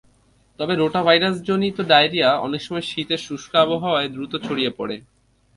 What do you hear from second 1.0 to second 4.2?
ভাইরাসজনিত diarrhoea অনেক সময় শীতের শুষ্ক আবহাওয়ায়